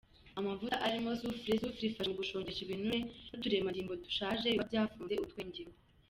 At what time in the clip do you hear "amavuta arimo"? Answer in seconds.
0.39-1.09